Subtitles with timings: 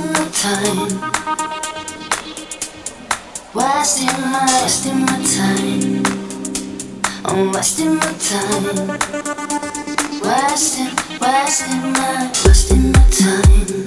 [0.00, 1.12] wasting my time.
[3.54, 6.04] Wasting my, wasting my time.
[7.24, 8.64] I'm wasting my time.
[10.22, 10.90] Wasting,
[11.20, 13.79] wasting my, wasting my time.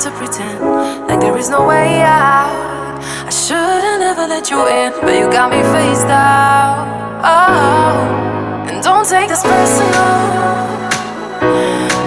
[0.00, 0.60] To pretend
[1.08, 2.96] like there is no way out.
[3.26, 6.88] I should've never let you in, but you got me face down.
[7.22, 10.72] Oh, and don't take this personal,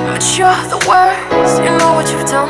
[0.10, 1.62] but you're the worst.
[1.62, 2.50] You know what you've done